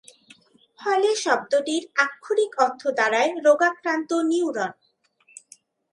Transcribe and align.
ফলে 0.79 1.09
শব্দটির 1.23 1.83
আক্ষরিক 2.05 2.53
অর্থ 2.65 2.81
দাঁড়ায়: 2.97 3.31
রোগাক্রান্ত 3.45 4.09
নিউরন। 4.29 4.71